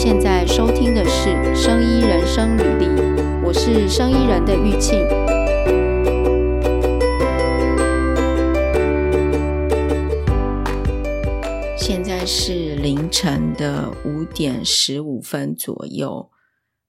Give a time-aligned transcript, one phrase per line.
[0.00, 2.86] 现在收听的是《生医人生履历》，
[3.44, 4.96] 我是生医人的玉庆。
[11.76, 16.30] 现在是凌晨的五点十五分左右。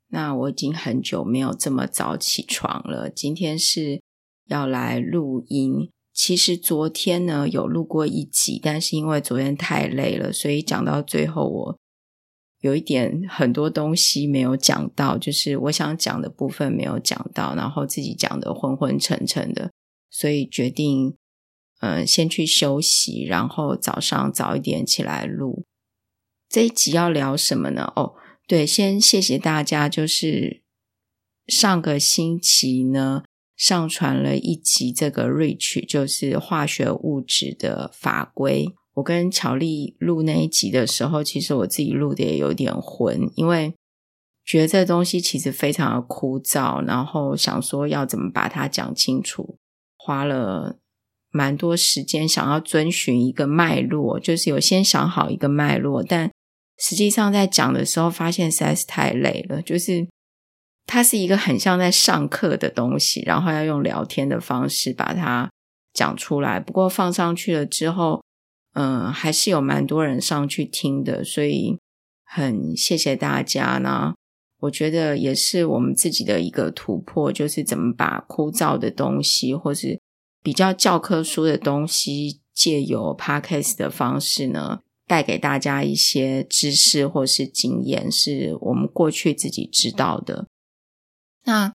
[0.09, 3.09] 那我已经很久没有这么早起床了。
[3.09, 4.03] 今天是
[4.45, 5.89] 要来录音。
[6.13, 11.79] 其实昨天呢有录过一集，但是因为昨天太累了，所以讲到最后我
[12.61, 19.71] 有一点很多东西没有讲到，就是我想讲的部分没有讲到，然后自己讲的昏昏沉沉的，
[20.09, 21.15] 所以决定
[21.79, 25.65] 嗯先去休息，然后早上早一点起来录。
[26.49, 27.91] 这一集要聊什么呢？
[27.95, 28.13] 哦，
[28.47, 30.61] 对，先谢谢大家，就是
[31.47, 33.23] 上个星期呢。
[33.55, 38.73] 上传了一集这个 REACH，就是化学物质的法规。
[38.99, 43.73] 我跟巧丽录那一集的时候，其实我自己录的也有点混，因为
[44.45, 49.57] 觉得这东西其实非常的枯燥，然后想说要怎么把它讲清楚，
[49.97, 50.77] 花了
[51.31, 56.31] 蛮多时间，想要遵循一个脉络，就是有先想好一个脉络，但
[56.77, 60.07] 实际上在讲的时候，发现实在是太累了，就是。
[60.91, 65.47] 它是一个很像在上课的东西，然后要用聊天的方式把它
[65.93, 66.59] 讲出来。
[66.59, 68.23] 不过放上去了之后，
[68.79, 71.77] 嗯，还是有蛮多人上去听的，所以
[72.23, 74.13] 很谢谢大家呢。
[74.61, 79.99] 我觉得也是我们自己的一个突破，就是怎么把枯燥的东西，或是
[80.41, 90.47] 比较教科书的东西，借由 Podcast 的方式呢，带给大家一些知识或是经验，是我们过去自己知道的。
[91.43, 91.73] 那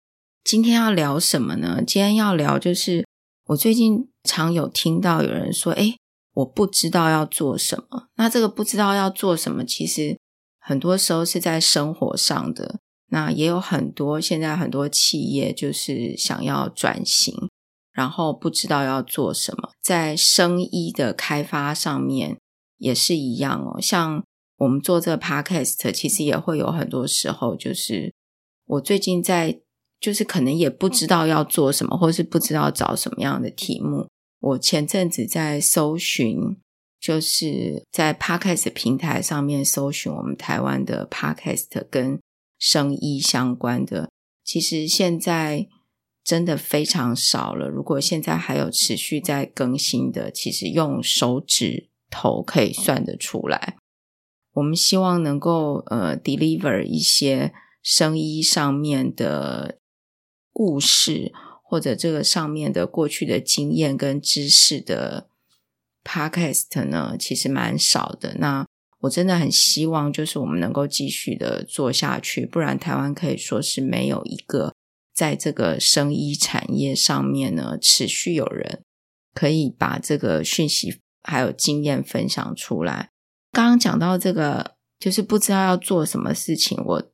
[0.43, 1.81] 今天要聊什么呢？
[1.81, 3.05] 今天要聊就是
[3.45, 5.95] 我最近常有听到有人说：“诶，
[6.39, 10.17] 我不知道要做什么。”那这个不知道要做什么，其实
[10.59, 12.79] 很多时候是在生活上的。
[13.11, 17.33] 那也有很多现在很多企业就是想要转型，
[17.91, 19.71] 然后不知道要做什么。
[19.81, 22.37] 在生意的开发上面
[22.77, 23.81] 也是一样哦。
[23.81, 24.23] 像
[24.57, 28.13] 我们做这个 podcast，其实也会有很多时候就是。
[28.69, 29.59] 我最近在，
[29.99, 34.07] 就是可能也不知道要做什么，或是不知道找什么样的题目。
[34.39, 36.57] 我前阵子在搜寻，
[36.99, 42.19] 就是在 Podcast 平台上面搜寻我们台湾的 Podcast 跟
[42.57, 44.09] 生医相关的，
[44.43, 45.67] 其实现在
[46.23, 47.67] 真的非常少了。
[47.67, 53.75] 如果现在还有持续在更新的，其实用手指头可以算得出来。
[54.53, 57.53] 我们希望能够呃 deliver 一些。
[57.81, 59.79] 生医上面的
[60.51, 61.31] 故事，
[61.69, 65.27] 或者这个上面的过去的经验跟知识的
[66.03, 68.33] podcast 呢，其实蛮少的。
[68.39, 68.65] 那
[69.01, 74.73] 我真的很希望，就是我们能够继续的做下去，不然台湾可以说是没有一个
[75.13, 78.81] 在这个生医产业上面呢，持续有人
[79.35, 83.11] 可以把这个讯息还有经验分享出来。
[83.51, 87.11] 刚刚讲到这个，就是不知道要做什么事情，我。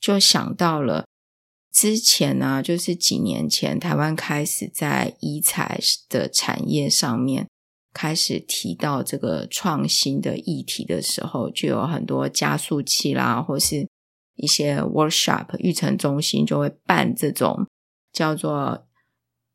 [0.00, 1.04] 就想到了
[1.72, 7.48] 之前呢、就是几年前，台湾开始在医材的产业上面
[7.92, 13.88] 开始提到这个创新的议题的时候，就有很多加速器啦，或是
[14.36, 17.66] 一些 workshop 育成中心就会办这种
[18.12, 18.86] 叫做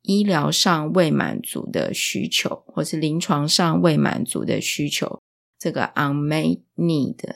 [0.02, 5.22] 医疗上未满足的需求，或是临床上未满足的需求，
[5.60, 7.36] 这个 unmet need。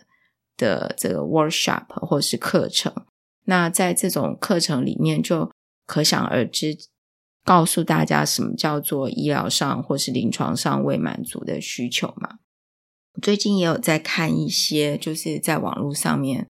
[0.60, 2.94] 的这个 workshop 或是课程，
[3.50, 5.52] 那在这种课程里面，就
[5.86, 6.78] 可想而知，
[7.44, 12.38] 告诉大家什么叫做医疗上或是临床上未满足的需求嘛。
[13.22, 16.48] 最近也有在看一些，就是在网络上面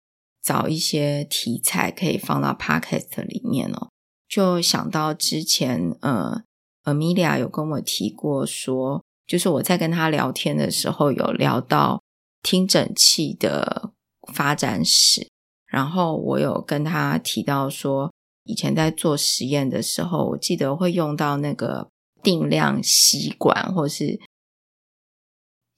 [0.42, 3.88] 找一些题材可以放到 podcast 里面哦。
[4.28, 6.42] 就想到之前，呃
[6.84, 12.00] ，Amelia 有跟我提过说，就是我在跟他聊天的时候有聊到。
[12.44, 13.92] 听诊器的
[14.34, 15.30] 发展史，
[15.72, 18.12] 然后我有跟他提到说，
[18.44, 21.88] 以前在做实验的时候，我记得会用到那个
[22.22, 24.20] 定量吸管或是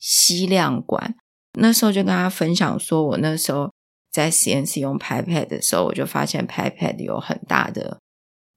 [0.00, 1.14] 吸量管。
[1.58, 3.72] 那时候就跟他分享说，我那时候
[4.10, 8.00] 在实验室用 Pipette 的时候，我就发现 Pipette 有很大的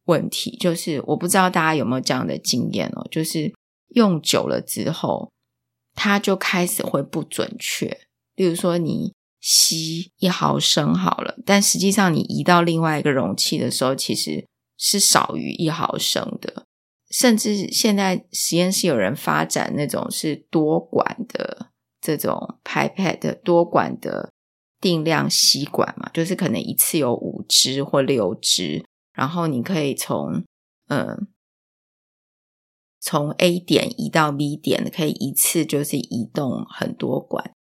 [0.05, 3.53] 问题，就是我不知道大家有没有这样的经验哦，就是
[3.89, 5.29] 用久了之后。
[5.99, 8.01] 它就开始会不准确，
[8.35, 14.45] 例如说你吸一毫升好了，但实际上你移到另外一个容器的时候，其实
[14.77, 16.65] 是少于一毫升的。
[17.09, 24.29] 甚至现在实验室有人发展那种是多管的这种 pipette 多管的
[24.81, 30.43] 定量吸管嘛，就是可能一次有五支或六支，然后你可以从
[30.89, 31.27] 嗯
[32.99, 37.53] 从 A 点移到 B 点，可以一次就是移动很多管。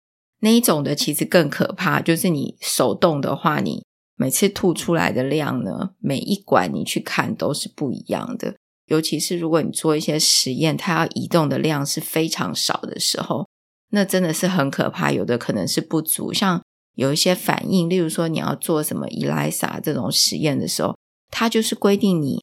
[0.44, 3.82] 那一种的其实更可怕，就是你手动的话，你
[4.14, 8.55] 每次吐出来的量呢，每一管你去看都是不一样的。
[8.88, 13.49] 尤其是如果你做一些实验，它要移动的量是非常少的时候，
[13.91, 15.11] 那真的是很可怕。
[15.11, 16.62] 有的可能是不足，像
[16.94, 20.94] 有一些反应，例如说你要做什么 ELISA 这种实验的时候，
[21.31, 22.43] 它就是规定你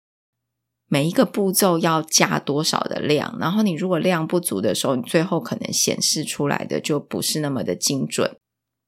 [0.91, 8.35] 每一个步骤要加多少的量，然后你如果量不足的时候，你最后可能显示出来的就不是那么的精准。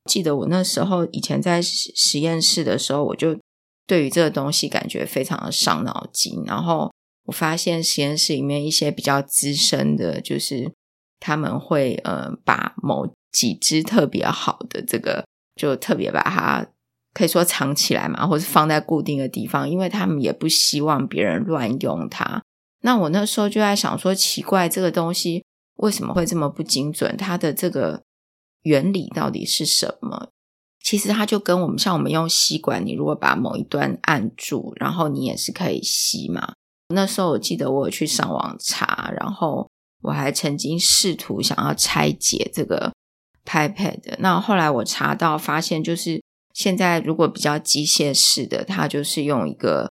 [0.10, 3.40] 记得我那时候以前在实验室的时候，我就
[3.88, 6.92] 对于这个东西感觉非常的伤脑筋，然后。
[7.26, 10.74] 我发现实验室里面一些比较资深的，就是
[11.22, 16.68] 他们会呃把某几只特别好的这个，就特别把它
[17.14, 22.42] 可以说藏起来嘛，或是放在固定的地方，因为他们也不希望别人乱用它。
[22.82, 25.46] 那我那时候就在想说，奇怪，这个东西
[25.78, 27.16] 为什么会这么不精准？
[27.16, 28.04] 它的这个
[28.64, 30.30] 原理到底是什么？
[30.82, 36.54] 其实它就跟我们像我们用吸管，你如果把某一端按住，然后你也是可以吸嘛。
[36.90, 39.70] 那时候我记得我有去上网查，然后
[40.02, 42.92] 我还曾经试图想要拆解这个
[43.46, 44.16] pipette。
[44.20, 46.22] 那后来我查到发现，就是
[46.54, 49.92] 现在如果比较机械式的，它就是用一个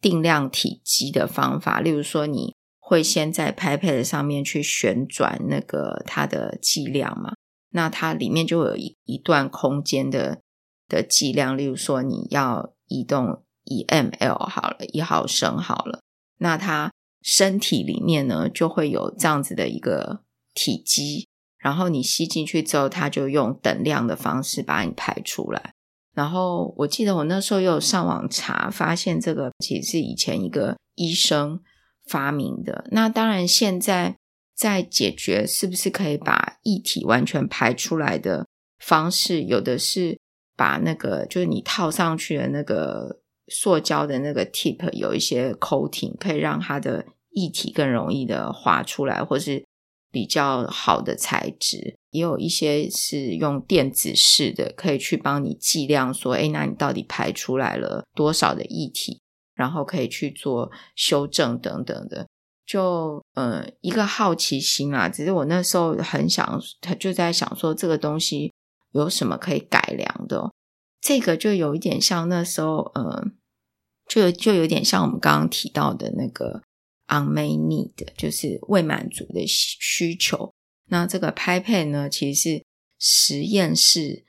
[0.00, 1.80] 定量体积的方法。
[1.80, 7.34] 例如说，你会先在 pipet 上面去旋转那个它的剂量嘛，
[7.70, 10.40] 那它里面就有一一段空间的
[10.86, 11.58] 的剂量。
[11.58, 16.00] 例如说，你要移动一 ml 好了，一毫升好了。
[16.38, 20.22] 那它身体里面呢，就会有这样子的一个
[20.54, 21.26] 体积，
[21.58, 25.74] 然后你吸进去之后，它就用等量的方式把你排出来。
[26.18, 31.60] 然后我记得我那时候有上网查，发现这个其实是以前一个医生
[32.10, 32.84] 发明的。
[32.90, 34.16] 那当然，现在
[34.56, 38.44] 在解决是不是可以把液体完全排出来的
[38.78, 40.18] 方式，有的是
[40.56, 43.20] 把那个就是你套上去的那个。
[43.50, 49.64] 塑胶的那个 tip 有一些 coating，可以让它的液体更容易的滑出来，或是
[50.12, 51.96] 比较好的材质。
[52.10, 59.20] 也有一些是用电子式的，可以去帮你计量，说，诶，那你到底排出来了多少的液体，
[59.54, 62.26] 然后可以去做修正等等的。
[62.66, 68.52] 就呃一个好奇心啊，只是我那时候很想，他就在想说，这个东西
[68.92, 70.50] 有什么可以改良的？
[71.00, 73.24] 这个就有一点像那时候，呃。
[74.08, 76.62] 就就有点像我们刚刚提到的那个
[77.08, 80.54] unmet need，就是未满足的需求。
[80.88, 82.64] 那这个 pipette 呢，其实是
[82.98, 84.24] 实验室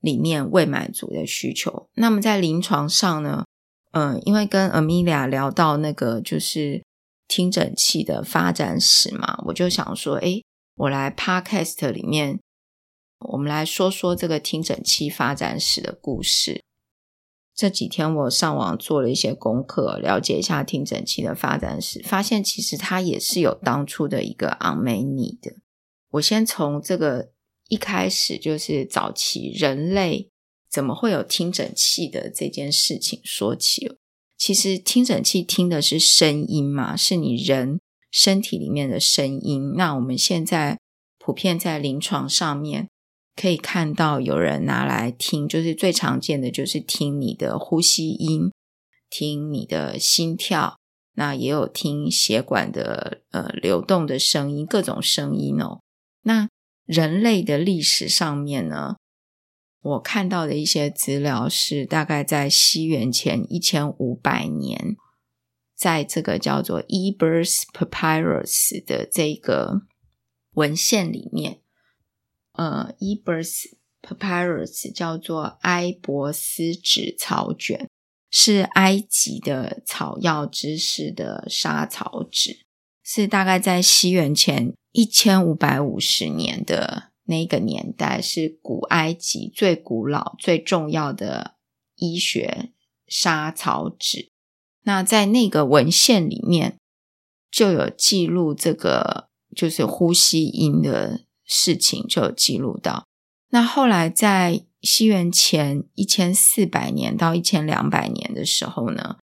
[0.00, 1.88] 里面未满足的需求。
[1.94, 3.44] 那么在临床上呢，
[3.92, 6.84] 嗯、因为跟 Amelia 聊到那个就是
[7.26, 10.44] 听诊器的发展史嘛，我就想说，诶，
[10.76, 12.40] 我来 podcast 里面，
[13.20, 16.62] 我们来说说这个听诊器发展史的故事。
[17.54, 25.56] 这几天我上网做了一些功课，了解一下听诊器的发展史，发现其实它也是有当初的一个 unmet need 的。
[26.12, 27.30] 我先从这个
[27.68, 30.30] 一开始，就是早期人类
[30.70, 33.96] 怎么会有听诊器的这件事情说起。
[34.36, 37.80] 其实听诊器听的是声音嘛，是你人
[38.10, 39.74] 身体里面的声音。
[39.76, 40.78] 那我们现在
[41.18, 42.88] 普遍在临床上面。
[43.40, 48.50] 可以看到有人拿来听，就是最常见的就是听你的呼吸音，
[49.08, 50.76] 听你的心跳，
[51.14, 55.78] 那也有听血管的呃流动的声音，各种声音哦。
[56.28, 56.46] 那
[56.84, 58.96] 人类的历史上面呢，
[59.80, 64.94] 我看到的一些资料是大概在西元前一千五百年，
[65.74, 69.86] 在这个叫做 Ebers Papyrus 的这个
[70.52, 71.62] 文献里面。
[72.52, 73.70] 呃，Ebers
[74.02, 77.88] Papyrus 叫做埃博斯纸草卷，
[78.30, 82.66] 是埃及的草药知识的莎草纸，
[83.08, 91.54] 是大概在西元前一千五百五十年的那个年代，是古埃及最古老、最重要的
[91.96, 92.72] 医学
[93.06, 94.28] 莎草纸。
[94.82, 96.76] 那在那个文献里面
[97.50, 101.24] 就有记录这个，就是呼吸音的。
[101.50, 103.06] 事情就有记录到。
[103.48, 109.16] 那后来在西元前一千四百年到一千两百年的时候呢，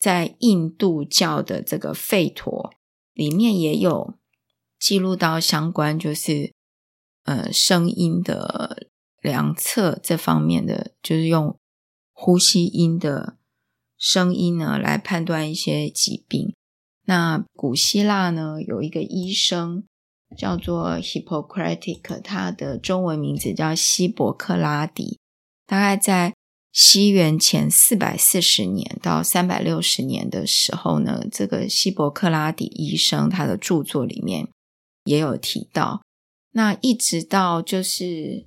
[0.00, 2.74] 在印度教的这个吠陀
[3.18, 4.14] 里面也有
[4.78, 6.54] 记录到相关，就是
[7.24, 8.86] 呃声音的
[9.20, 11.58] 量测这方面的，就是用
[12.12, 13.36] 呼吸音的
[13.96, 16.54] 声音呢来判断一些疾病。
[17.06, 19.82] 那古希腊呢有一个医生
[20.36, 25.18] 叫做 Hippocratic，他的中文名字叫希伯克拉底，
[25.66, 26.36] 大概在
[26.78, 34.48] 西元前四百四十年到三百六十年的时候呢，这个希伯克拉底医生他的著作里面
[35.02, 36.02] 也有提到。
[36.52, 38.46] 那一直到就是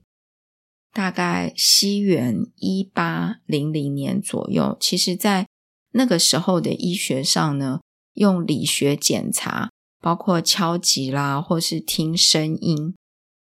[0.93, 5.45] 大概西元一八零零年左右，其实在
[5.91, 7.81] 那个时候的医学上呢，
[8.13, 9.69] 用理学检查，
[9.99, 12.95] 包括敲击啦，或是听声音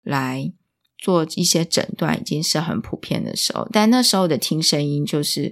[0.01, 0.53] 来
[0.99, 3.67] 做一些诊断，已经是很普遍的时候。
[3.71, 5.51] 但那时候的听声音，就是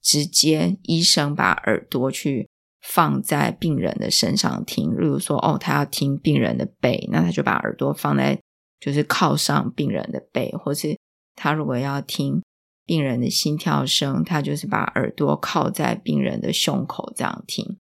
[0.00, 2.48] 直接医生把耳朵去。
[2.86, 8.38] 放在病人的身上听，例如说，哦，他要听病人的背，那他就把耳朵放在，
[8.78, 10.98] 就是靠上病人的背，或是
[11.34, 12.42] 他如果要听
[12.84, 17.78] 病人的心跳声，他就是把耳朵靠在病人的胸口这样听。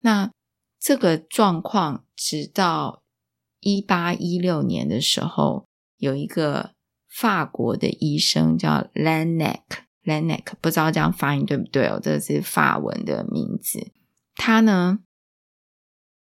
[0.00, 0.30] 那
[0.80, 3.02] 这个状况直到
[3.60, 5.66] 一八一六年的时候，
[5.98, 6.72] 有一个
[7.08, 12.00] 法国的医生叫 Laennec，Laennec 不知道这样发音对不对哦？
[12.02, 13.92] 这是法文的名字。
[14.34, 15.00] 他呢，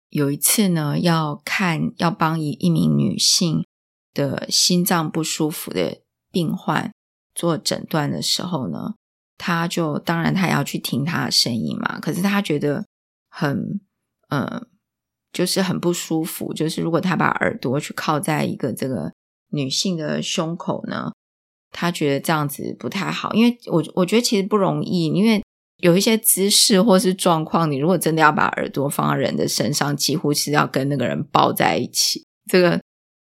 [0.08, 3.64] 有一次呢，要看要帮一一名女性
[4.14, 6.00] 的心脏不舒服的
[6.32, 6.92] 病患
[7.34, 8.94] 做诊断的时候呢，
[9.36, 12.00] 他就当然他要去听他的声音嘛。
[12.00, 12.86] 可是他觉得
[13.28, 13.80] 很
[14.28, 14.66] 呃，
[15.32, 16.54] 就是很不舒服。
[16.54, 19.12] 就是如果他把耳朵去靠在一个这个
[19.50, 21.12] 女性的胸口呢，
[21.70, 23.32] 他觉得这样子不太好。
[23.34, 25.42] 因为我我觉得其实不容易，因为。
[25.82, 32.26] 有一些姿势或是状况，你如果真的要把耳朵放在人的身上，几乎是要跟那个人抱在一起。
[32.50, 32.78] 这个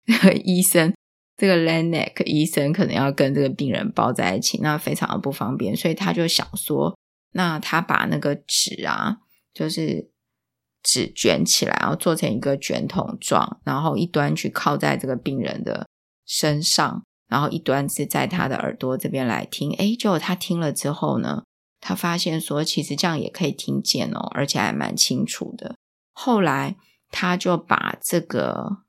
[0.08, 0.92] 这个 医生，
[1.38, 5.78] 这个 Laennec 医生可能要跟这个病人抱在一起，那非常的不方便。
[5.78, 6.98] 所以他就想说，
[7.34, 9.18] 那他把那个纸啊，
[9.54, 10.10] 就是
[10.82, 15.86] 纸卷起来，然后做成一个卷筒状，然后一端去靠在这个病人的
[16.28, 19.72] 身上，然后一端是在他的耳朵这边来听。
[19.78, 21.44] 诶，结果他听了之后呢，
[21.80, 25.76] 他发现说，其实这样也可以听见哦，而且还蛮清楚的。
[26.12, 26.76] 后来
[27.10, 28.84] 他就把这个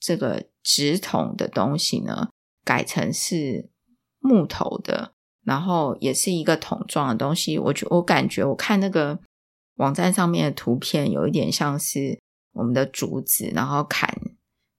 [0.00, 2.30] 这个纸筒的东西呢，
[2.64, 3.68] 改成是
[4.18, 5.12] 木头的，
[5.44, 7.58] 然后也是一个桶状的东西。
[7.58, 9.18] 我觉我感觉，我看那个
[9.76, 12.18] 网站上面的图片，有一点像是
[12.52, 14.08] 我们的竹子，然后砍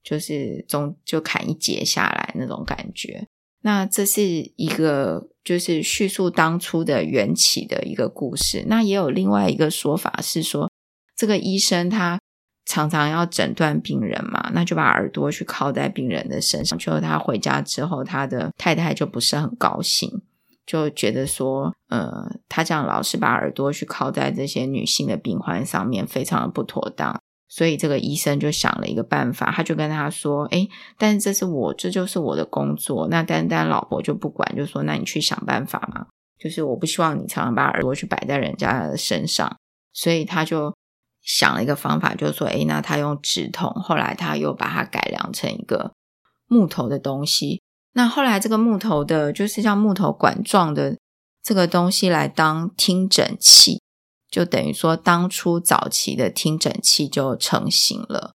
[0.08, 3.28] 就是中就砍一截下来那种感觉。
[3.62, 4.24] 那这是
[4.56, 5.28] 一个。
[5.48, 8.66] 就是叙述当初的缘起的一个故事。
[8.68, 10.70] 那也有另外一个说法是说，
[11.16, 12.20] 这个医生他
[12.66, 16.78] 常常要诊断病人嘛，那就把耳朵去靠在病人的身上。
[16.78, 20.22] 就他回家之后，他的太太就不是很高兴，
[20.66, 27.18] 就觉得说，呃，他这样老是把耳朵去靠在这些女性的病患上面，非常的不妥当。
[27.58, 33.08] 所以这个医生就想了一个办法，他就跟他说：“诶，但是这是我，这就是我的工作。
[33.08, 36.06] 那丹丹老婆就不管，就说那你去想办法嘛。
[36.38, 39.58] 就是我不希望你常常把耳朵去摆在人家的身上。
[39.92, 40.72] 所以他就
[41.24, 45.94] 想了一个方法，就是说，诶，那他用纸筒，后来他又把它改良成一个
[46.46, 47.64] 木头的东西。
[47.94, 50.96] 那后来这个木头的，就是像木头管状的
[51.42, 53.82] 这个东西来当听诊器。”
[54.30, 58.34] 就等于说，当初早期的听诊器就成型了，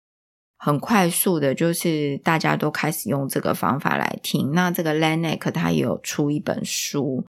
[0.57, 4.53] 很快速的，就是大家都开始用这个方法来听。
[4.53, 7.23] 那这个 Laennec 他也有出一本书，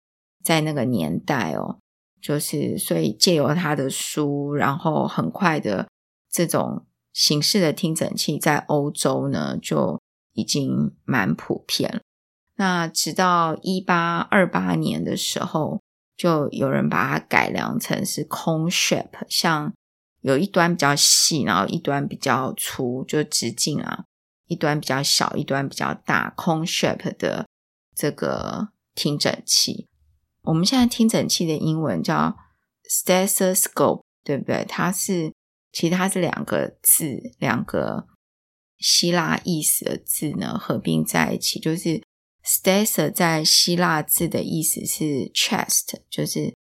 [0.45, 1.78] 在那个年代哦，
[2.21, 5.88] 就是所以借由他的书，然后很快的
[6.31, 10.00] 这种形式的听诊器在欧洲呢就
[10.35, 12.00] 已经蛮普遍了。
[12.54, 15.81] 那直到一八二八年的时候。
[16.23, 19.75] 就有人把它改良成是 cone shape，像
[20.21, 24.05] 有一端比较细，然后一端比较粗，就直径啊，
[24.47, 27.49] 一端比较小，一端比较大，cone shape 的
[27.97, 29.88] 这个听诊器。
[30.45, 32.37] 我们现在听诊器的英文叫
[32.88, 34.64] stethoscope，对不对？
[34.69, 35.33] 它是
[35.73, 38.07] 其实它是两个字，两个
[38.79, 42.00] 希腊意思的字呢合并在一起，就是。
[42.44, 46.54] Stethos 在希腊字的意思是 chest，就是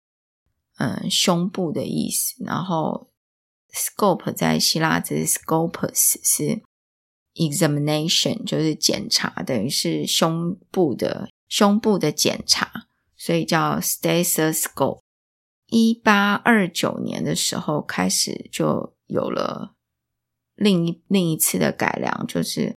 [0.77, 2.35] 嗯胸部的意思。
[2.45, 3.09] 然后
[3.73, 6.63] scope 在希腊字 scopus 是
[7.35, 15.01] examination，就是检查，等于是胸部的胸部的检查，所以叫 stethoscope。
[15.67, 19.75] 一八二九年的时候开始就有了
[20.57, 22.78] 另一另一次的改良，就是。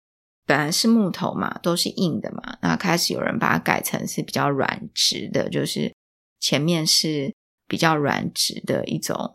[0.50, 5.94] 本来是木头嘛，都是硬的嘛，那开始有人把它改成是比较软质的，就是
[6.40, 7.32] 前面是
[7.68, 9.30] 比较软质的一种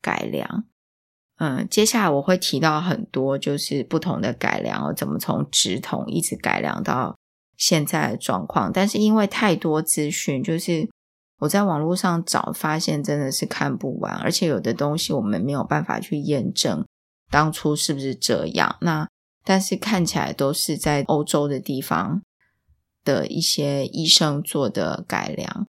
[0.00, 0.64] 改良。
[1.36, 7.14] 嗯，接下来我会提到很多就是不同的改良，怎么从直筒一直改良到
[7.58, 8.72] 现在的状况。
[8.72, 10.88] 但是因为太多资讯，就是
[11.40, 16.86] 我在网络上找，发现真的是看不完，而且有的东西我们没有办法去验证
[17.30, 18.78] 当初是不是这样。
[18.80, 19.06] 那
[19.44, 22.22] 但是看起来都是在欧洲的地方
[23.04, 25.66] 的一些医生做的改良，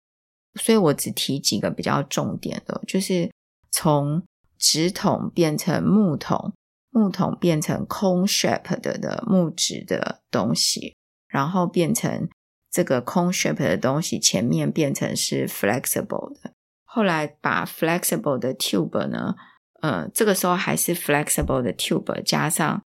[0.61, 3.33] 所以我只提几个比较重点的，就是
[3.71, 4.23] 从
[4.59, 6.52] 直筒变成木筒，
[6.91, 10.95] 木筒变成空 shape 的的木质的东西，
[11.26, 12.29] 然后变成
[12.71, 16.52] 这个空 shape 的东西前面变成是 flexible 的，
[16.85, 19.35] 后来把 flexible 的 tube 呢，
[19.81, 22.83] 呃，这个时候还是 flexible 的 tube 加上。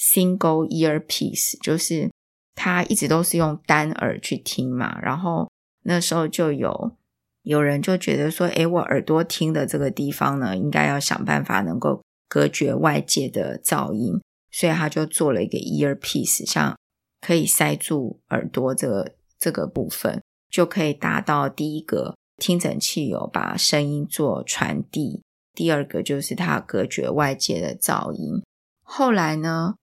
[0.00, 2.10] Single earpiece 就是
[2.54, 5.50] 他一直都是用单耳去听嘛，然后
[5.82, 6.96] 那时候就有
[7.42, 14.18] 有人就觉得说，诶，我耳朵听的这个地方呢，应该要想办法能够隔绝外界的噪音，
[14.50, 16.74] 所以他就做了一个 earpiece，像
[17.20, 25.22] 可以塞住耳朵这个这个部分，就可以达到第一个听诊器有把声音做传递，
[25.54, 28.42] 第二个就是它隔绝外界的噪音。
[28.82, 29.74] 后来呢，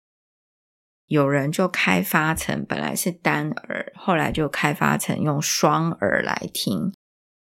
[1.08, 6.94] 有人就开发成本来是单耳，后来就开发成用双耳来听，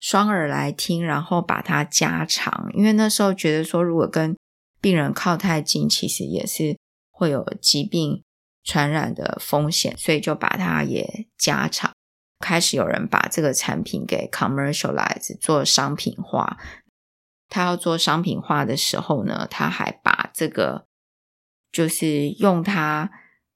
[0.00, 4.34] 双耳来听，然后把它加长，因为那时候觉得说，如果跟
[4.80, 6.78] 病人靠太近，其实也是
[7.10, 8.22] 会有疾病
[8.64, 11.92] 传染的风险，所以就把它也加长。
[12.38, 16.56] 开始有人把这个产品给 commercialize 做商品化，
[17.50, 20.86] 他要做商品化的时候呢，他还把这个
[21.70, 23.10] 就是用它。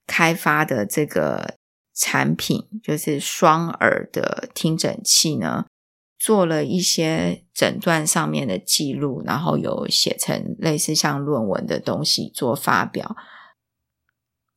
[0.06, 1.56] 开发的这个
[1.94, 5.66] 产品就是双耳的听诊器呢，
[6.18, 13.16] 做了一些诊断上面的记录，然后有写成类似像论文的东西做发表。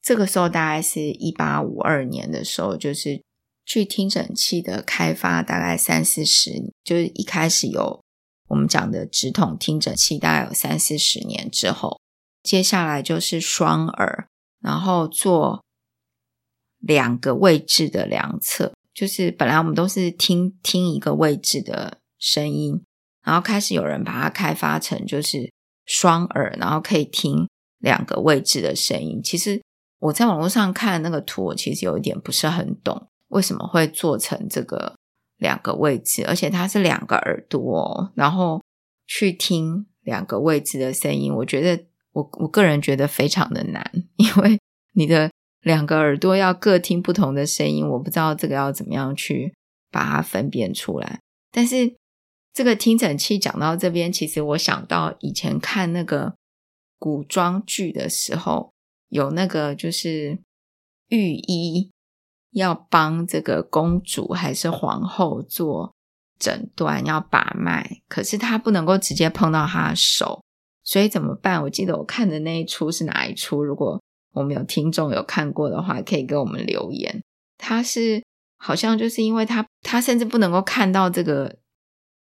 [0.01, 3.21] 这个时候大概是一八五二年的时候，就是
[3.65, 8.01] 距听诊器的开发大概三四十，就是一开始有
[8.47, 11.99] 我们讲的直筒听诊器，大概有三四十年之后，
[12.41, 14.27] 接下来就是双耳。
[14.67, 15.63] 然后做
[16.79, 22.83] 两个位置的量测，就是本来我们都是听听一个位置的声音，
[23.23, 25.53] 然后开始有人把它开发成就是
[25.85, 29.21] 双耳，然后可以听两个位置的声音。
[29.23, 29.61] 其实
[29.99, 34.97] 我在网络上看那个图，我其实有一点不是很懂，为什么会做成这个
[35.37, 38.61] 两个位置，而且它是两个耳朵，然后
[39.05, 41.85] 去听两个位置的声音，我觉得。
[42.17, 44.59] 我我个人觉得非常的难，因为
[44.93, 45.29] 你的
[45.61, 49.53] 两个耳朵要各听不同的声音，我不知道这个要怎么样去
[49.91, 51.19] 把它分辨出来。
[51.51, 51.95] 但是
[52.51, 56.33] 这个听诊器讲到这边，其实我想到以前看那个
[56.97, 58.71] 古装剧的时候，
[59.09, 60.39] 有那个就是
[61.09, 61.91] 御医
[62.49, 65.93] 要帮这个公主还是皇后做
[66.39, 70.41] 诊断，要把脉，可是他不能够直接碰到她的手。
[70.87, 71.61] 所以怎么办？
[71.61, 73.61] 我记得我看的那一出是哪一出？
[73.61, 77.21] 如果我们有听众有看过的话，可以给我们留言。
[77.57, 78.23] 他是
[78.57, 81.57] 好像就是因为他他甚至不能够看到这个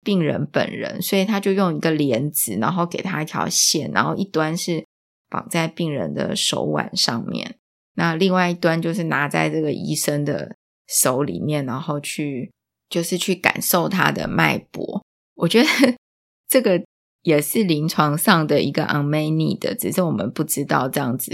[0.02, 4.82] 病人本人，所以他就用一个帘子，然后给他一条线，然后一端是
[5.28, 7.56] 绑在病人的手腕上面，
[7.96, 10.56] 那另外一端就是拿在这个医生的
[10.88, 12.50] 手里面，然后去
[12.88, 15.04] 就是去感受他的脉搏。
[15.34, 15.68] 我觉得
[16.48, 16.82] 这个。
[17.24, 21.32] 也是临床上的一个 unmet need 的，只是我们不知道这样子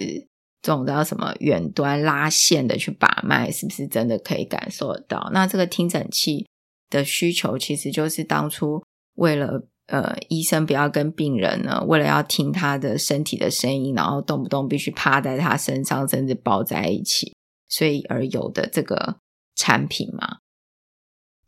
[0.62, 5.30] 这种叫什么远端拉线的去把脉，是不是真的可以感受得到？
[5.32, 6.46] 那这个听诊器
[6.88, 8.80] 的需求，其实就是当初
[9.16, 17.34] 为了呃医生不要跟病人呢，为了要听他的身体的声音，然后动不动必须趴在他身上，甚至抱在一起，
[17.68, 19.16] 所以而有的这个
[19.56, 20.38] 产品嘛。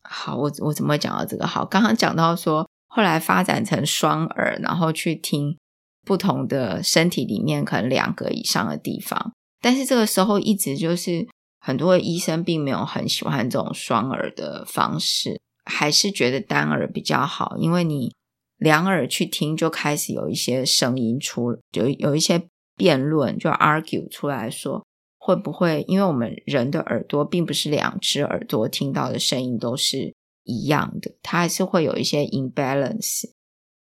[0.02, 1.46] 好，我我怎么会讲到这个？
[1.46, 2.68] 好，刚刚讲到说。
[2.94, 5.56] 后来发展成双耳，然后去听
[6.04, 9.32] 不同的身体里面可能两个以上的地方。
[9.62, 11.26] 但是这个时候一直就是
[11.58, 17.56] 很多医生并没有很喜欢这种双耳的方式，还是觉得单耳比较好。
[17.56, 18.12] 因为你
[18.58, 22.42] 两耳去听，就开始有一些声音出，就有一些
[22.76, 24.84] 辩论，就 argue 出来说
[25.16, 25.82] 会不会？
[25.88, 30.12] 因为我们人的耳朵并不是两只耳朵听到的声音都是。
[30.44, 33.30] 一样的，它还是会有一些 imbalance，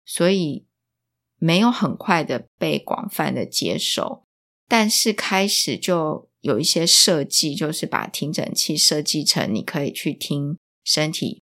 [0.05, 0.65] 所以
[1.37, 4.23] 没有很快的被广泛的接受。
[4.67, 11.41] 但是开始就有一些设计，就是把听诊器设计成你可以去听身体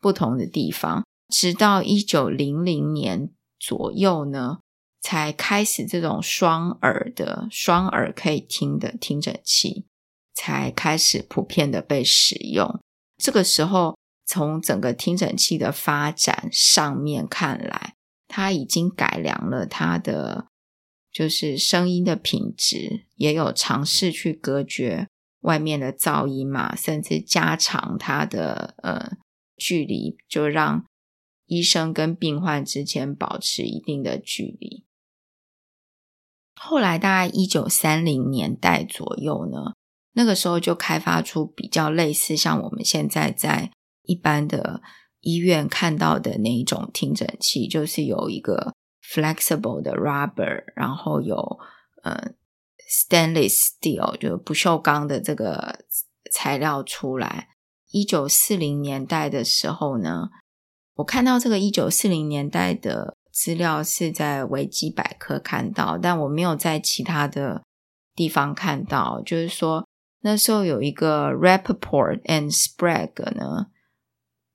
[0.00, 1.04] 不同的地方。
[1.28, 4.58] 直到一九零零年左右呢，
[5.00, 9.86] 才开始这种双耳的双耳可以听的听诊器
[10.34, 12.80] 才开始普遍的被使用。
[13.16, 17.94] 这个时候，从整个听诊器的发展上面看来，
[18.26, 20.46] 它已经改良了它的
[21.12, 25.08] 就是声音的品质，也有尝试去隔绝
[25.40, 29.16] 外面的噪音嘛，甚至加长它的呃
[29.56, 30.84] 距离，就让
[31.46, 34.84] 医生跟病患之间保持一定的距离。
[36.58, 39.74] 后来大概一九三零年代左右呢，
[40.12, 43.70] 那个时候就开发出比较类似像我们现在在
[44.04, 44.80] 一般的
[45.20, 51.58] 医院看到的那一种听诊器，就是有一个 flexible 的 rubber，然后有
[52.02, 52.32] 呃
[52.88, 55.80] stainless steel 就不锈钢的这个
[56.32, 57.48] 材料出来。
[57.90, 60.30] 一九四零年代的时候呢，
[60.94, 63.16] 我看到这个一九四零年代的。
[63.34, 67.64] 资料是在维基百科看到，但我没有在其他的
[68.14, 69.20] 地方看到。
[69.26, 69.84] 就是说，
[70.20, 73.66] 那时候有一个 Rappaport and Sprague 呢，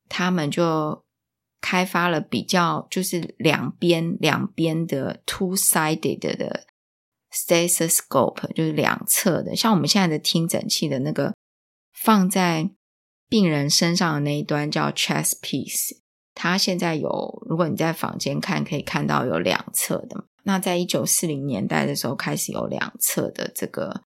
[0.10, 1.06] 他们就
[1.62, 6.66] 开发了比较就是两边两边的 two-sided 的
[7.32, 11.34] stethoscope，就是两侧的，像我们现在的听诊器的那个
[11.94, 12.72] 放在
[13.30, 16.00] 病人身上的那一端叫 chest piece。
[16.34, 20.26] 它现在有，如果你在房间看，可以看到有两侧的。
[20.44, 24.04] 那在一九四零年代的时候，开始有两侧的这个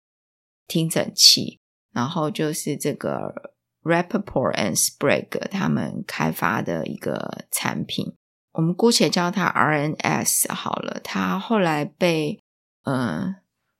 [0.66, 1.60] 听诊器，
[1.92, 3.51] 然后就是这个
[3.82, 8.14] Rappaport and Sprague 他们开发的一个产品，
[8.52, 11.00] 我们姑且叫它 RNS 好了。
[11.02, 12.40] 它后来被
[12.84, 13.34] 嗯，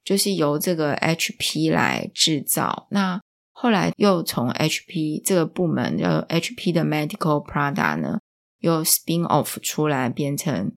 [0.04, 2.86] 就是由这个 HP 来制造。
[2.90, 3.20] 那
[3.52, 8.18] 后来又从 HP 这个部门叫 HP 的 Medical Product 呢。
[8.62, 10.72] 又 spin off 出来，变成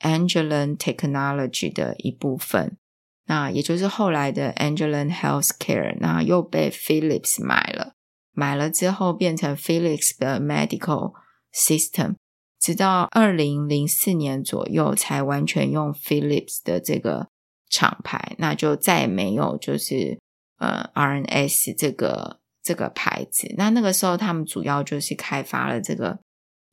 [0.00, 2.78] Angelen Technology 的一部分，
[3.26, 7.92] 那也就是后来的 Angelen Healthcare，那又被 Philips 买了，
[8.36, 11.14] 买了之后变成 Philips 的 Medical
[11.52, 12.14] System，
[12.60, 17.26] 直到二零零四年左右才完全用 Philips 的这个
[17.68, 20.20] 厂牌，那就再也没有就是
[20.58, 23.52] 呃 RNS 这个这个牌子。
[23.56, 26.20] 那那个时候他们主要就是开发了这个。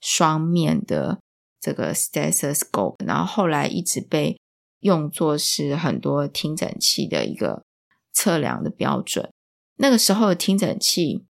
[0.06, 1.22] 双面的
[1.62, 4.38] 这个 stethoscope，然后后来一直被
[4.82, 7.64] 用作是很多听诊器的一个
[8.12, 9.32] 测量的标准。
[9.78, 11.24] 那个时候的听诊器，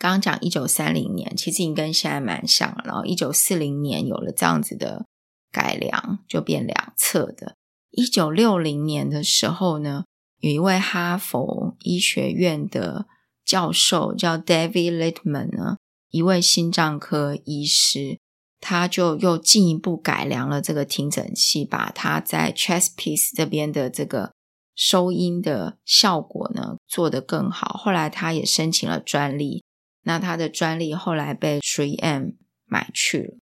[0.00, 2.82] 刚刚讲一九三零年，其实已经跟现在蛮像了。
[2.86, 5.04] 然后一九四零年有了这样子的
[5.52, 7.56] 改良，就变两侧的。
[7.90, 10.04] 一九六零年的时候呢，
[10.38, 13.04] 有一位哈佛医学院的
[13.44, 15.76] 教授叫 David Littman 呢。
[16.08, 18.18] 一位心脏科医师，
[18.58, 24.32] 他就又进一步改良了这个听诊器，把它在 chest piece 这边的这个
[24.74, 27.78] 收音的效果呢做得更好。
[27.78, 29.62] 后来他也申请了专利，
[30.02, 32.36] 那他的专利后来被 3M
[32.66, 33.38] 买去了。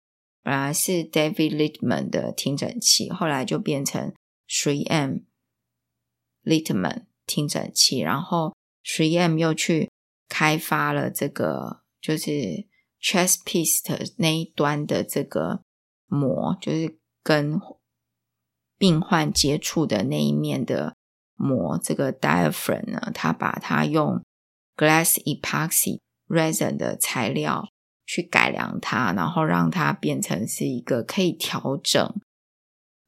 [0.43, 4.13] 本来是 David Littman 的听诊器，后来就变成
[4.47, 5.23] 3M
[6.43, 9.89] Littman 听诊器，然后 3M 又去
[10.27, 11.83] 开发了这个。
[12.05, 12.67] 就是
[13.01, 15.63] chest piece 那一端的这个
[16.05, 17.59] 膜，就是跟
[18.77, 20.95] 病患接触的那一面的
[21.33, 24.23] 膜，这个 diaphragm 呢，他把它用
[24.77, 27.69] glass epoxy resin 的材料
[28.05, 32.15] 去改良它，然后让它变成是一个可以调整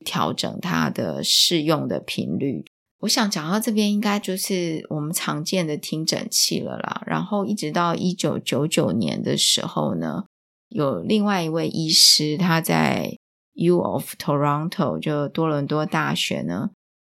[0.06, 2.66] 调整它的适用的频率。
[3.02, 7.04] 我想讲到这边，应该就是我们常见的听诊器了啦。
[7.06, 10.26] 然后一直到一九九九年的时候呢，
[10.70, 13.16] 有另外一位医师，他在
[13.54, 16.72] U of Toronto，就多伦多大学呢，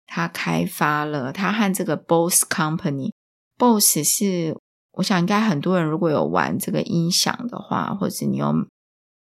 [0.07, 4.55] 他开发了，他和这个 Bose Company，Bose 是
[5.01, 8.53] 我想应该很多人如果有玩这个音响的话，或者你有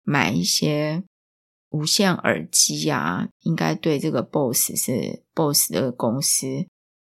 [0.03, 1.03] 买一些。
[1.71, 6.47] 无线耳机啊，应该对这个 BOSS 是 BOSS 的公司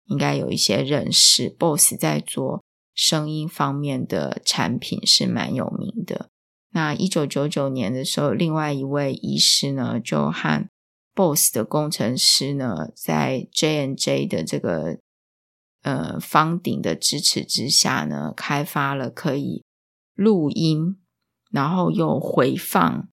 [0.07, 1.49] 应该有一些认识。
[1.49, 6.29] BOSS 在做声音方面的产品是蛮有名的。
[6.73, 10.69] 那一九九九年的时候，另外一位医师呢，就和
[11.15, 14.99] BOSS 的工程师呢，在 J and J 的这个
[15.85, 19.65] 呃方鼎的支持之下呢，开发了可以
[20.15, 20.99] 录音，
[21.51, 23.09] 然后又回放。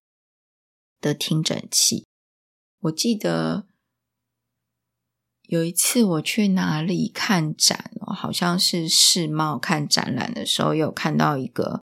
[1.02, 2.06] 的听诊器，
[2.82, 3.66] 我记得
[5.48, 11.82] 有一次我去哪里看展哦，好像是世贸看展览的时候，有看到一个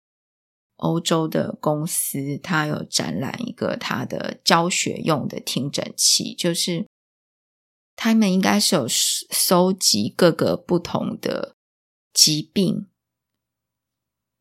[0.77, 6.87] 欧洲的公司，它有展览一个它的教学用的听诊器，就是
[8.03, 11.55] 他们应该是有收集各个不同的
[12.15, 12.87] 疾病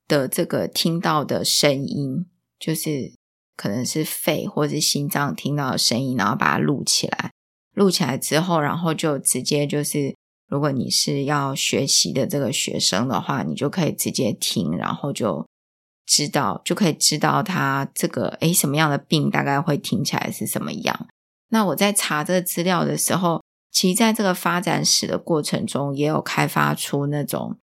[0.08, 2.26] 的这个听到的声音，
[2.58, 3.14] 就是
[3.58, 7.32] 可能是肺或者是心脏听到的声音，然后把它录起来。
[7.74, 10.16] 录起来之后，然后就直接就是，
[10.48, 15.46] 如果你是要学习的这个学生的话，你就可以直接听，然后就
[16.06, 21.08] 知道，就可以知道他这个诶什么样的病大概会听起来是什么样。
[21.50, 27.58] 那我在查这个资料的时候，其实在这个发展史的过程中，也有开发出那种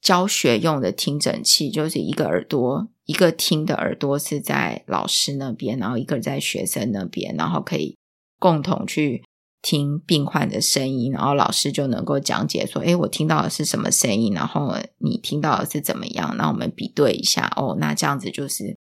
[0.00, 7.96] 教学用的听诊器，就是一个耳朵，一个听的耳朵是在老师那边，然后一个在学生那边，然后可以
[8.38, 9.24] 共同去。
[9.62, 14.32] 听病患的声音，然后老师就能够讲解说：“诶，我听到的是什么声音？
[14.32, 16.36] 然后你听到的是怎么样？
[16.36, 17.52] 那我们比对一下。
[17.56, 18.78] 哦，那这样子就是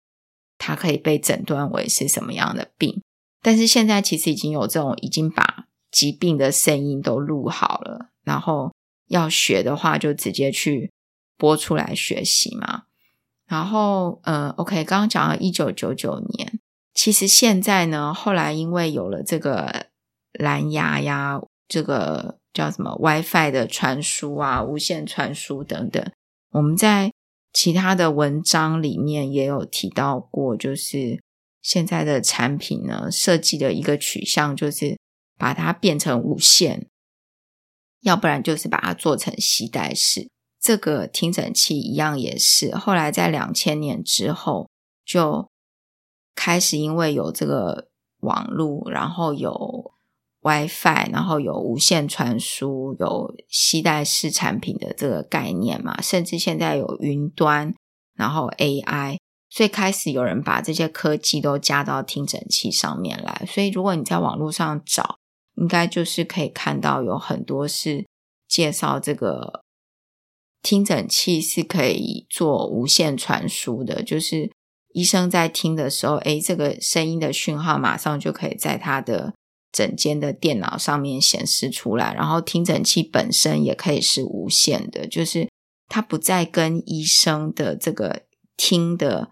[0.58, 3.02] 它可以被诊断为是什么样的病。
[3.42, 5.53] 但是现在其实已经有这种已经把
[5.94, 8.74] 疾病的声音都录好了，然后
[9.08, 10.92] 要学的话就直接去
[11.38, 12.84] 播出来学习嘛。
[13.48, 16.60] 然后，呃，OK，刚刚讲到一九九九年，
[16.94, 19.88] 其实现在呢，后来因为有了这个。
[20.40, 26.04] 蓝牙呀，这个叫什么 WiFi 的传输啊，无线传输等等，
[26.54, 27.14] 我们在
[27.54, 31.22] 其他的文章里面也有提到过，就是
[31.62, 34.98] 现在的产品呢，设计的一个取向就是
[35.44, 36.88] 把它变成无线，
[38.02, 40.30] 要不然就是把它做成携带式。
[40.62, 44.70] 这个听诊器一样也是，后来在两千年之后
[45.06, 45.50] 就
[46.34, 49.92] 开始因为有这个网络，然后有。
[50.46, 57.74] WiFi，然后有无线传输，有携带式产品的这个概念嘛，甚至现在有云端，
[58.14, 63.46] 然后 AI，所以开始有人把这些科技都加到听诊器上面来。
[63.48, 65.20] 所以如果你在网络上找，
[65.56, 68.06] 应该就是可以看到有很多是
[68.48, 69.64] 介绍这个
[70.62, 74.52] 听诊器是可以做无线传输的，就是
[74.94, 79.34] 医生在听的时候，诶，这个声音的讯号马上就可以在他的。
[79.76, 85.50] 诊间的电脑上面显示出来，然后听诊器本身也可以是无线的，就是
[85.88, 88.22] 它不再跟医生的这个
[88.56, 89.32] 听的，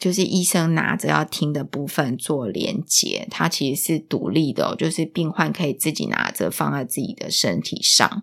[0.00, 8.22] 就是医生拿着要听的部分做连接，它其实是独立的，就是病患可以自己拿着放在自己的身体上。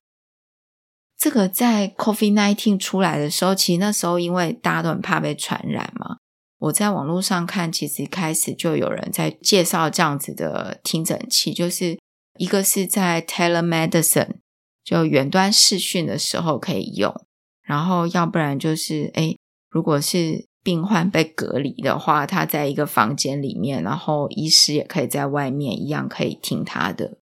[1.15, 6.17] 这个在 COVID-19 出来的时候，其实那时候因为大家都很怕被传染嘛。
[6.59, 11.99] 我在网络上看，其实开始就有人在介绍这样子的听诊器，就是
[12.39, 14.37] 一个是在 telemedicine
[14.83, 17.13] 就远端视讯的时候可以用，
[17.61, 19.37] 然后要不然就是，诶，
[19.69, 27.19] 如果是病患被隔离的话，他在一个房间里面，然后医师也可以在外面一样可以听他的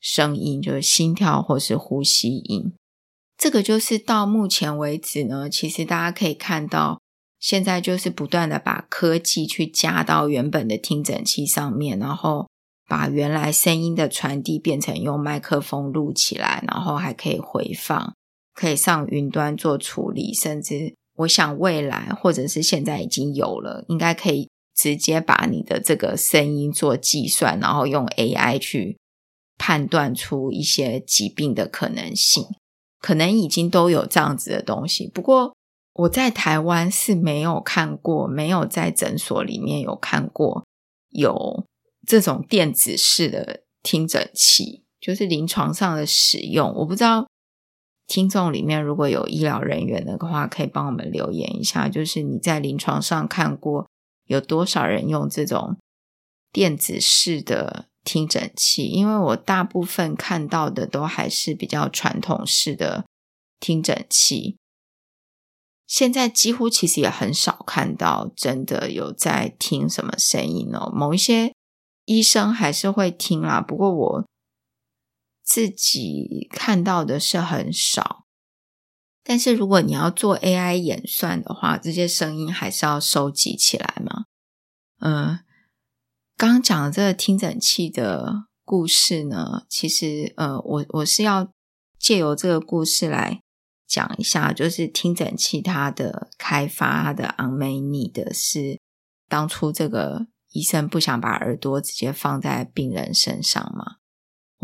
[0.00, 2.72] 声音，就是心跳或是呼吸音。
[3.36, 7.02] 这个就是到目前为止呢，其实大家可以看到。
[7.38, 12.48] 现在就是不断的把科技去加到原本的听诊器上面，然后
[12.88, 18.14] 把原来声音的传递变成用麦克风录起来，然后还可以回放，
[18.54, 28.98] 可以上云端做处理，甚至我想未来或者是现在已经有了，应该可以直接把你的这个声音做计算，然后用 AI 去
[29.56, 32.44] 判断出一些疾病的可能性，
[33.00, 35.54] 可能已经都有这样子的东西，不过。
[35.96, 40.66] 我在台湾是没有看过，没有在诊所里面有看过
[41.10, 41.64] 有
[42.04, 46.74] 这种电子式的听诊器，就是临床上的使用。
[46.78, 47.28] 我不知道
[48.06, 53.88] 听众里面如果有医疗人员的话，可以帮我们留言一下，就是你在临床上看过
[54.26, 55.78] 有多少人用这种
[56.52, 58.84] 电子式的听诊器？
[58.84, 63.06] 因为我大部分看到的都还是比较传统式的
[63.58, 64.56] 听诊器。
[65.86, 70.90] 现在几乎其实也很少看到真的有在听什么声音哦。
[70.94, 71.52] 某一些
[72.04, 74.24] 医生还是会听啦，不过我
[75.44, 78.24] 自己看到的是很少。
[79.22, 84.24] 但是如果你要做 AI 演算的话，这些声音还是要收集起来嘛。
[85.00, 85.38] 嗯，
[86.36, 91.52] 刚讲的这个听诊器的故事呢，其实呃，我我是要
[91.98, 93.40] 借由这个故事来。
[93.86, 98.80] 讲一下，就是听诊器它的开发，它的 unmet need 的是
[99.28, 103.98] 当初这个医生不想把耳朵直接放在病人身上嘛。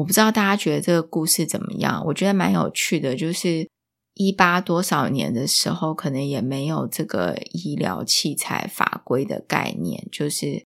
[0.00, 2.02] 我不知道大家觉得这个故事怎么样？
[2.06, 3.68] 我觉得蛮有趣的，就是
[4.14, 10.64] 一八多少年的时候，可能也没有这个医疗器材法规的概念，就是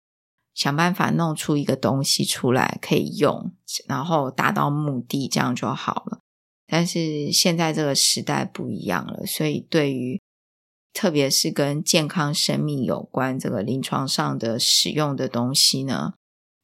[0.54, 3.54] 想办法弄出一个东西出来可以用，
[3.88, 6.20] 然后达到目的，这样就好了。
[6.68, 10.22] 但是现在这个时代不一样了，所以对于
[10.92, 16.16] 特别是跟健康生命有关这个临床上的使用的东西呢，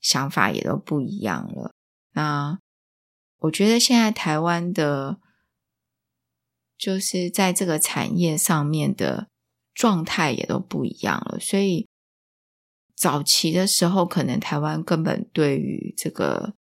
[0.01, 1.71] 想法也都不一样了。
[2.17, 2.57] 那
[3.41, 5.19] 我觉得现在台湾的，
[6.75, 9.27] 就是在这个产业上面的
[9.75, 11.39] 状态也都不一样了。
[11.39, 11.87] 所以
[12.95, 16.55] 早期的时候，可能台湾根本对于这个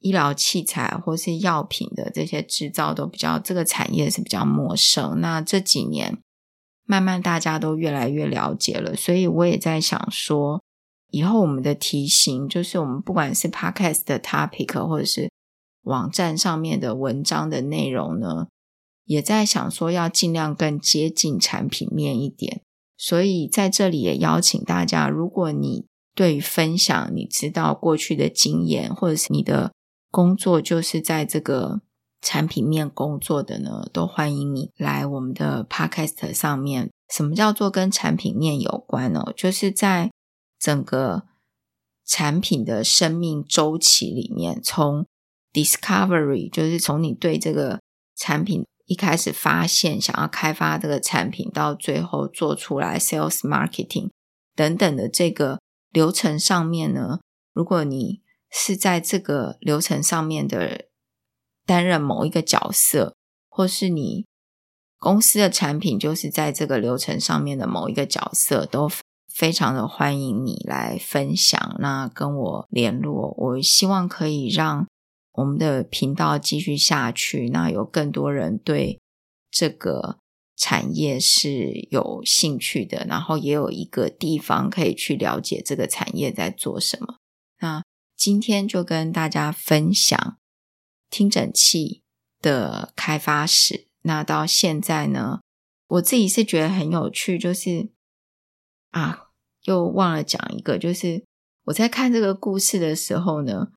[0.00, 5.20] 医疗器材或是药品的这些制造都比较，这个产业是比较陌生。
[5.20, 6.18] 那这几年。
[6.86, 10.62] 慢慢大家都越来越了解了，所以我也在想说，
[11.10, 15.30] 以后我们的题型，就是我们不管是 podcast 的 topic，或者是
[15.82, 18.48] 网站上面的文章的内容呢，
[19.04, 22.62] 也在想说要尽量更接近产品面一点。
[22.96, 29.72] 所以在这里也邀请大家，如果你对于分享你知道过去的经验，或者是你的
[30.10, 31.80] 工作就是在这个。
[32.26, 36.90] 产品面工作的呢，都欢迎你来我们的 Podcast 上面。
[37.12, 39.22] 什么叫做跟产品面有关呢？
[39.36, 40.10] 就是在
[40.64, 41.24] 整个
[42.06, 45.06] 产品的生命周期里面，从
[45.52, 47.80] Discovery，就是从你对这个
[48.16, 54.08] 产品一开始发现想要开发这个产品，到最后做出来 Sales Marketing
[54.54, 57.20] 等等的这个流程上面呢，
[57.52, 60.86] 如果你是在这个流程上面的。
[61.66, 63.16] 担任某一个角色，
[63.48, 64.26] 或是你
[64.98, 68.86] 公司的产品就是在这个流程上面的某一个角色，都
[69.34, 71.76] 非常的欢迎你来分享。
[71.80, 74.86] 那跟我联络，我希望可以让
[75.32, 77.48] 我们的频道继续下去。
[77.48, 79.00] 那有更多人对
[79.50, 80.18] 这个
[80.56, 87.16] 产业是有兴趣的，然后也有一个地方可以去了解这个产业在做什么。
[87.60, 87.82] 那
[88.16, 90.38] 今天就跟大家分享。
[91.10, 92.02] 听诊器
[92.40, 95.40] 的开发史，那到现在呢，
[95.86, 97.90] 我自己是觉得很有趣，就是
[98.90, 99.23] 啊，
[99.64, 101.22] 又忘了讲一个，就是
[101.64, 103.68] 我在看这个故事的时候呢，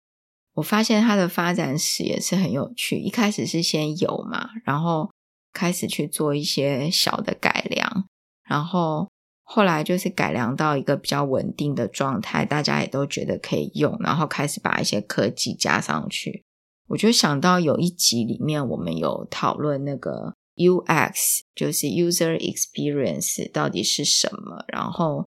[0.54, 2.98] 我发现它的发展史也是很有趣。
[2.98, 5.12] 一开始是先有嘛，然后
[5.54, 8.06] 开始去做一些小的改良，
[8.48, 9.10] 然后
[9.44, 16.44] 后来就是改良到一个比较稳定的状态，大家也都觉得可以用，然后开始把一些科技加上去。
[16.90, 25.26] 我就想到有一集里面，我们有讨论那个 UX，就是 User Experience 到底是什么，然后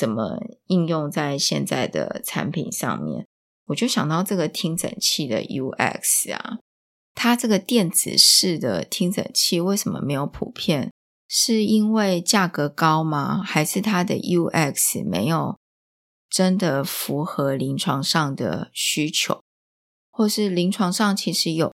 [0.00, 3.26] 怎么应用在现在的产品上面。
[3.66, 6.56] 我就想到这个听诊器的 UX 啊，
[7.14, 10.90] 它这个电子式的听诊器为什么没有普遍？
[11.28, 13.42] 是因为价格高吗？
[13.44, 15.58] 还是它的 UX 没有
[16.30, 19.42] 真的符合临床上的需求？
[20.10, 21.74] 或是临床上其实有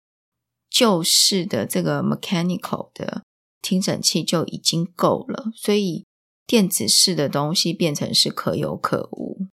[0.70, 3.24] 旧式的这个 mechanical 的
[3.62, 6.06] 听诊器就已经够了，所以
[6.46, 9.48] 电子式的东西变成是可有可无。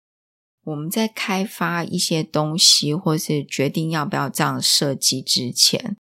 [0.63, 5.95] 我们在开发一些东西，或是决定要不要这样设计之前，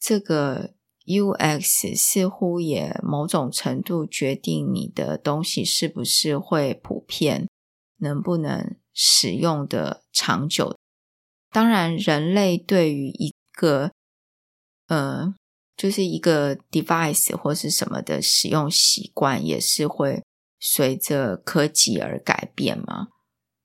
[0.00, 0.74] 这个
[1.06, 7.48] UX 似乎也某种程度决定你的东西是不是会普遍，
[7.98, 10.76] 能不能使用的长久。
[11.50, 13.92] 当然，人类对于一个
[14.88, 15.34] 呃，
[15.82, 20.22] 就是一个 device 或是什么的使用习惯，也是会
[20.60, 23.08] 随着科技而改变吗。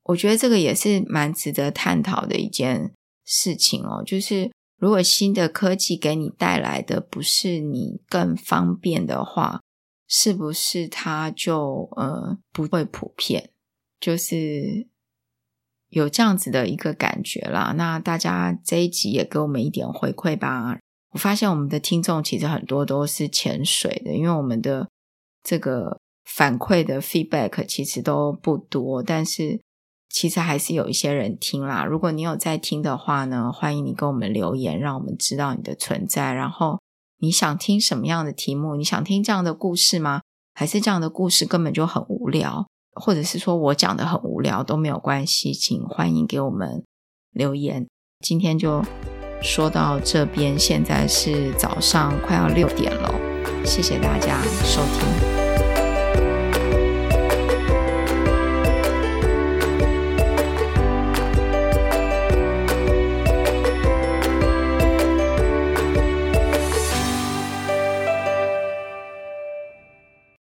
[0.05, 4.01] 我觉得这个也是蛮值得探讨的一件事情哦。
[4.03, 9.61] 就是如果新的科技给你带来的不是你更方便的话，
[10.07, 13.51] 是不是它就呃不会普遍？
[13.99, 14.87] 就是。
[15.89, 20.77] 有这样子的一个感觉啦，那大家这一集也给我们一点回馈吧。
[21.17, 24.87] 我发现我们的听众其实很多都是潜水的，因为我们的
[25.41, 29.59] 这个反馈的 feedback 其实都不多，但是
[30.09, 31.83] 其实还是有一些人听啦。
[31.83, 36.31] 如果你有在听的话呢，欢迎你给我们留言，让我们知道你的存在。
[36.33, 36.79] 然后
[37.17, 38.75] 你想听什么样的题目？
[38.75, 40.21] 你想听这样的故事吗？
[40.53, 42.67] 还是这样的故事根本就很无聊？
[42.93, 46.83] 或者是说我讲的很无聊都没有关系，请欢迎给我们
[47.31, 47.87] 留言。
[48.23, 48.83] 今天就
[49.41, 53.13] 说到这边，现在是早上快要六点了，
[53.63, 55.36] 谢谢大家收听。